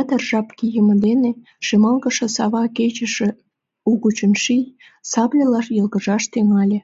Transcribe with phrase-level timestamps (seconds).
[0.00, 1.30] Ятыр жап кийыме дене
[1.66, 3.28] шемалгыше сава кечыше
[3.90, 4.62] угычын ший
[5.10, 6.78] сабльыла йылгыжаш тӱҥале.